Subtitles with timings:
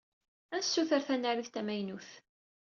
[0.55, 2.09] Ad nessuter tanarit tamaynut.